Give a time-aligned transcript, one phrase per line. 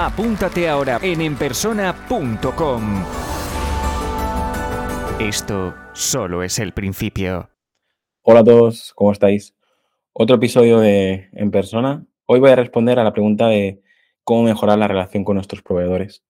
[0.00, 3.04] Apúntate ahora en enpersona.com.
[5.18, 7.50] Esto solo es el principio.
[8.22, 9.56] Hola a todos, ¿cómo estáis?
[10.12, 12.06] Otro episodio de En Persona.
[12.26, 13.82] Hoy voy a responder a la pregunta de
[14.22, 16.22] cómo mejorar la relación con nuestros proveedores.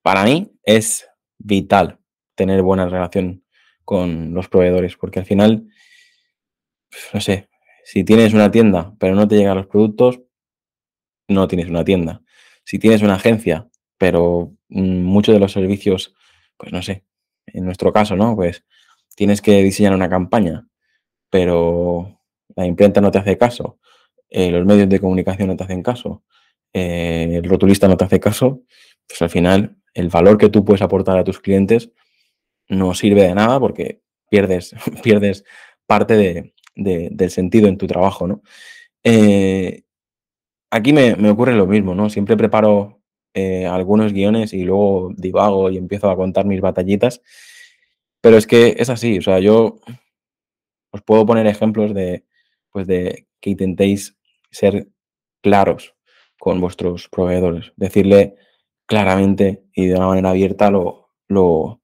[0.00, 1.08] Para mí es
[1.38, 1.98] vital
[2.36, 3.42] tener buena relación
[3.84, 5.66] con los proveedores, porque al final,
[7.12, 7.48] no sé,
[7.82, 10.20] si tienes una tienda pero no te llegan los productos,
[11.26, 12.23] no tienes una tienda
[12.64, 13.68] si tienes una agencia,
[13.98, 16.14] pero mm, muchos de los servicios,
[16.56, 17.04] pues no sé,
[17.46, 18.34] en nuestro caso, ¿no?
[18.36, 18.64] Pues
[19.16, 20.66] tienes que diseñar una campaña,
[21.30, 22.20] pero
[22.56, 23.78] la imprenta no te hace caso,
[24.30, 26.24] eh, los medios de comunicación no te hacen caso,
[26.72, 28.62] eh, el rotulista no te hace caso,
[29.06, 31.92] pues al final el valor que tú puedes aportar a tus clientes
[32.68, 35.44] no sirve de nada porque pierdes, pierdes
[35.86, 38.42] parte de, del sentido en tu trabajo, ¿no?
[39.04, 39.83] Eh,
[40.74, 42.10] aquí me, ocurre lo mismo, ¿no?
[42.10, 43.00] Siempre preparo
[43.32, 47.22] eh, algunos guiones y luego divago y empiezo a contar mis batallitas.
[48.20, 49.78] Pero es que es así, o sea, yo
[50.90, 52.24] os puedo poner ejemplos de,
[52.70, 54.16] pues de que intentéis
[54.50, 54.88] ser
[55.42, 55.94] claros
[56.40, 58.34] con vuestros proveedores, decirle
[58.86, 61.82] claramente y de una manera abierta lo, lo,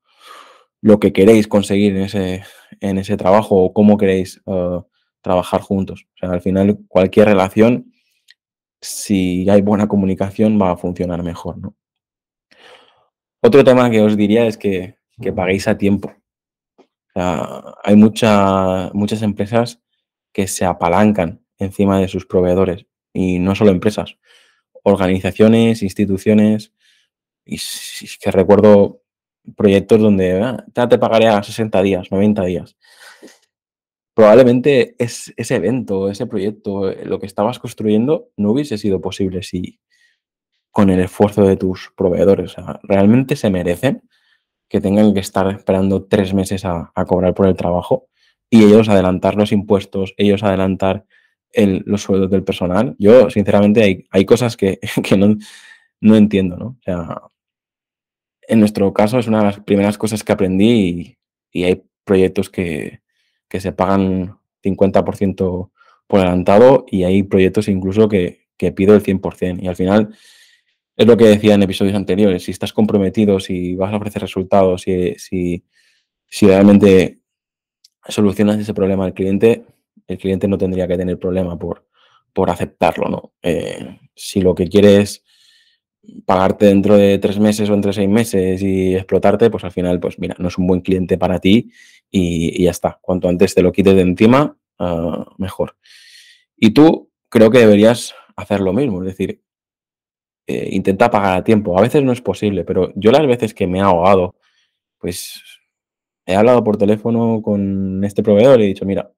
[0.81, 2.43] lo que queréis conseguir en ese,
[2.81, 4.83] en ese trabajo o cómo queréis uh,
[5.21, 6.07] trabajar juntos.
[6.15, 7.90] O sea, al final cualquier relación
[8.81, 11.77] si hay buena comunicación va a funcionar mejor, ¿no?
[13.43, 14.97] Otro tema que os diría es que,
[15.35, 16.15] paguéis a tiempo.
[17.15, 19.81] hay muchas empresas
[20.33, 24.17] que se apalancan encima de sus proveedores y no solo empresas,
[24.83, 26.73] organizaciones, instituciones.
[27.45, 27.59] Y
[28.21, 29.03] que recuerdo
[29.57, 32.77] proyectos donde ah, te pagaré a 60 días, 90 días
[34.21, 39.81] probablemente es, ese evento, ese proyecto, lo que estabas construyendo, no hubiese sido posible si
[40.71, 42.55] con el esfuerzo de tus proveedores.
[42.83, 44.03] realmente se merecen
[44.69, 48.09] que tengan que estar esperando tres meses a, cobrar por el trabajo
[48.51, 51.07] y ellos adelantar los impuestos, ellos adelantar
[51.55, 52.97] los sueldos del personal.
[52.99, 54.79] Yo, sinceramente, hay, hay cosas que,
[55.17, 55.35] no,
[56.03, 56.67] no, entiendo, ¿no?
[56.67, 57.23] O sea,
[58.43, 61.17] en nuestro caso es una de las primeras cosas que aprendí
[61.51, 63.01] y hay proyectos que,
[63.51, 65.71] que se pagan 50%
[66.07, 69.63] por adelantado y hay proyectos incluso que, pido el 100%.
[69.63, 70.15] Y al final
[70.97, 74.83] es lo que decía en episodios anteriores, si estás comprometido, si vas a ofrecer resultados,
[74.83, 77.21] si, si, realmente
[78.07, 79.65] solucionas ese problema al cliente,
[80.07, 81.87] el cliente no tendría que tener problema por,
[82.33, 83.33] por aceptarlo, ¿no?
[83.43, 85.25] Eh, si lo que quieres
[86.25, 90.19] pagarte dentro de tres meses o entre seis meses y explotarte, pues al final, pues
[90.19, 91.71] mira, no es un buen cliente para ti
[92.11, 92.99] y, ya está.
[93.01, 95.77] Cuanto antes te lo quites de encima, ah, mejor.
[96.57, 99.43] Y tú creo que deberías hacer lo mismo, es decir,
[100.47, 101.79] eh, intenta pagar a tiempo.
[101.79, 104.37] A veces no es posible, pero yo las veces que me he ahogado,
[104.99, 105.43] pues
[106.27, 109.13] he hablado por teléfono con este proveedor y he dicho, mira,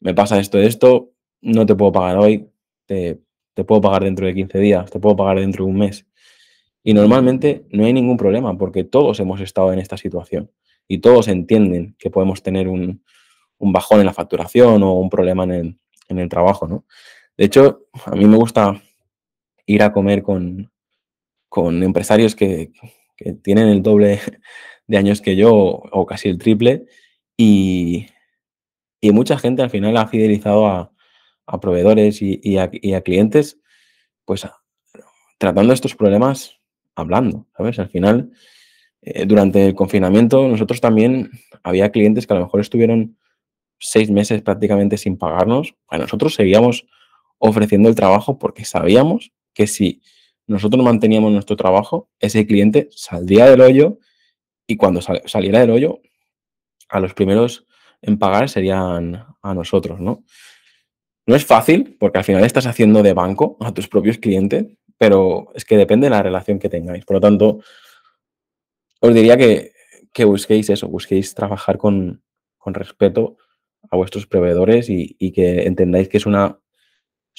[0.00, 2.50] me pasa esto, esto, no te puedo pagar hoy,
[2.86, 3.20] te
[3.54, 6.06] te puedo pagar dentro de 15 días, te puedo pagar dentro de un mes.
[6.82, 10.50] Y normalmente no hay ningún problema porque todos hemos estado en esta situación
[10.88, 13.02] y todos entienden que podemos tener un,
[13.58, 16.84] bajón en la facturación o un problema en el, trabajo, ¿no?
[17.36, 18.82] De hecho, a mí me gusta
[19.66, 20.70] ir a comer con,
[21.82, 22.72] empresarios que,
[23.42, 24.18] tienen el doble
[24.88, 26.86] de años que yo o casi el triple
[27.36, 28.06] y,
[29.00, 30.91] y mucha gente al final ha fidelizado a,
[31.52, 33.58] a proveedores y, a, clientes,
[34.24, 34.48] pues
[35.38, 36.58] tratando estos problemas
[36.94, 37.78] hablando, ¿sabes?
[37.78, 38.32] Al final,
[39.02, 41.30] eh, durante el confinamiento, nosotros también
[41.62, 43.18] había clientes que a lo mejor estuvieron
[43.78, 45.74] seis meses prácticamente sin pagarnos.
[45.88, 46.86] A nosotros seguíamos
[47.36, 50.00] ofreciendo el trabajo porque sabíamos que si
[50.46, 53.98] nosotros manteníamos nuestro trabajo, ese cliente saldría del hoyo
[54.66, 56.00] y cuando saliera del hoyo,
[56.88, 57.66] a los primeros
[58.00, 60.24] en pagar serían a nosotros, ¿no?
[61.26, 64.66] No es fácil, porque al final estás haciendo de banco a tus propios clientes,
[64.98, 67.04] pero es que depende de la relación que tengáis.
[67.04, 67.60] Por lo tanto,
[69.00, 69.72] os diría que,
[70.24, 72.22] busquéis eso, busquéis trabajar con,
[72.66, 73.36] respeto
[73.90, 76.60] a vuestros proveedores y, que entendáis que es una,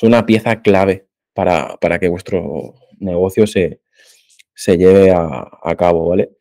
[0.01, 3.81] una pieza clave para, que vuestro negocio se,
[4.67, 6.31] lleve a, cabo, ¿vale?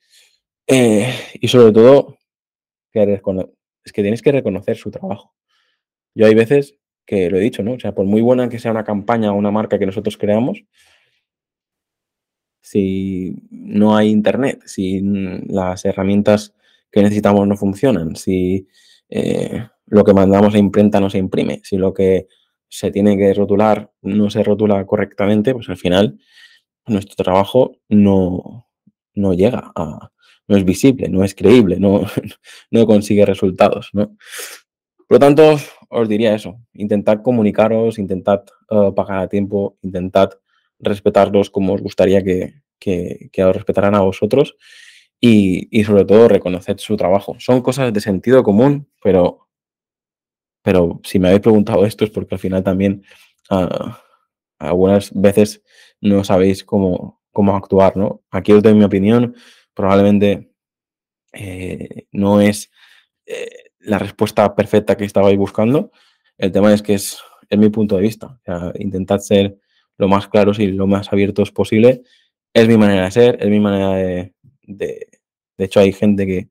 [0.66, 2.18] Eh, y sobre todo,
[2.92, 5.34] es que tienes que reconocer su trabajo.
[6.14, 7.72] Yo hay veces que lo he dicho, ¿no?
[7.72, 10.64] O sea, por muy buena que sea una campaña o una marca que nosotros creamos,
[12.60, 15.00] si no hay internet, si
[15.48, 16.54] las herramientas
[16.90, 18.68] que necesitamos no funcionan, si
[19.08, 22.28] eh, lo que mandamos a imprenta no se imprime, si lo que
[22.68, 26.18] se tiene que rotular no se rotula correctamente, pues al final
[26.86, 28.68] nuestro trabajo no,
[29.14, 30.10] no llega a,
[30.48, 32.02] no es visible, no es creíble, no,
[32.70, 34.16] no consigue resultados, ¿no?
[35.08, 35.56] Por lo tanto,
[35.92, 40.30] os diría eso, intentad comunicaros, intentad uh, pagar a tiempo, intentad
[40.80, 44.56] respetarlos como os gustaría que, que, que os respetaran a vosotros
[45.20, 47.36] y, y, sobre todo reconocer su trabajo.
[47.38, 49.48] Son cosas de sentido común, pero,
[50.62, 53.04] pero si me habéis preguntado esto es porque al final también
[53.50, 53.92] uh,
[54.58, 55.62] algunas veces
[56.00, 58.22] no sabéis cómo, cómo actuar, ¿no?
[58.30, 59.36] Aquí os doy mi opinión,
[59.74, 60.52] probablemente
[61.32, 62.70] eh, no es
[63.26, 65.92] eh, la respuesta perfecta que estabais buscando.
[66.38, 67.18] El tema es que es,
[67.48, 68.38] es mi punto de vista.
[68.46, 69.58] O intentad ser
[69.98, 72.02] lo más claros y lo más abiertos posible.
[72.54, 74.34] Es mi manera de ser, es mi manera de...
[74.64, 75.08] De,
[75.58, 76.48] de hecho, hay gente que,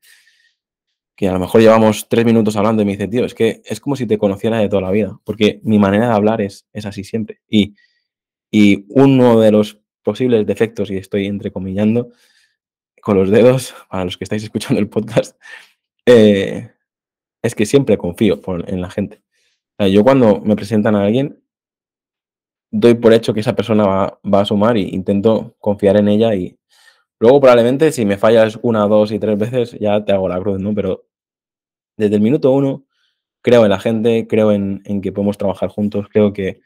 [1.16, 3.80] que a lo mejor llevamos tres minutos hablando y me dice, tío, es que es
[3.80, 6.86] como si te conociera de toda la vida, porque mi manera de hablar es, es
[6.86, 7.42] así siempre.
[7.48, 7.75] Y,
[8.50, 12.12] y uno de los posibles defectos, y estoy entrecomillando
[13.01, 15.39] con los dedos, para los que estáis escuchando el podcast,
[16.06, 16.71] eh,
[17.42, 19.22] es que siempre confío en la gente.
[19.80, 21.42] yo cuando me presentan a alguien,
[22.72, 26.58] doy por hecho que esa persona va, a sumar y intento confiar en ella y
[27.20, 30.60] luego probablemente si me fallas una, dos y tres veces ya te hago la cruz,
[30.60, 30.74] ¿no?
[30.74, 31.06] Pero
[31.98, 32.86] desde el minuto uno
[33.42, 36.62] creo en la gente, creo en, que podemos trabajar juntos, creo que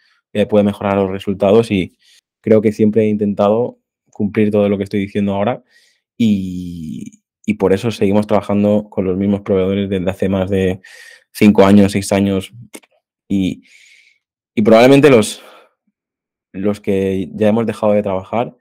[0.50, 1.98] puede mejorar los resultados y
[2.42, 3.80] creo que siempre he intentado
[4.12, 5.64] cumplir todo lo que estoy diciendo ahora
[6.18, 10.82] y, y por eso seguimos trabajando con los mismos proveedores desde hace más de
[11.32, 12.52] cinco años, seis años.
[13.28, 13.64] Y,
[14.56, 15.42] y probablemente los,
[16.52, 18.56] los que ya hemos dejado de trabajar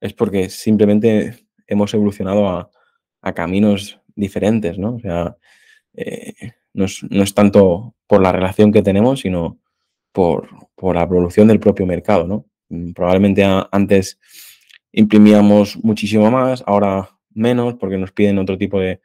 [0.00, 2.70] es porque simplemente hemos evolucionado a,
[3.22, 4.96] a caminos diferentes, ¿no?
[4.96, 5.36] O sea,
[5.94, 6.34] eh,
[6.74, 9.58] no, es, no, es, tanto por la relación que tenemos, sino
[10.12, 12.46] por, por la evolución del propio mercado, ¿no?
[12.68, 14.18] Mm, probablemente antes
[14.92, 19.00] imprimíamos muchísimo más, ahora menos porque nos piden otro tipo de,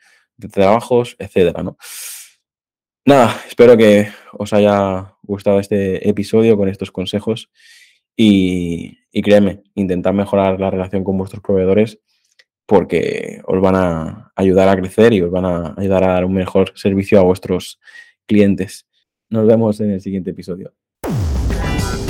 [0.51, 1.77] trabajos, etcétera, ¿no?
[3.05, 7.49] Nada, espero que os haya gustado este episodio con estos consejos
[8.15, 11.99] y, y créeme, intentar mejorar la relación con vuestros proveedores
[12.65, 16.33] porque os van a ayudar a crecer y os van a ayudar a dar un
[16.33, 17.79] mejor servicio a vuestros
[18.25, 18.87] clientes.
[19.29, 20.73] Nos vemos en el siguiente episodio.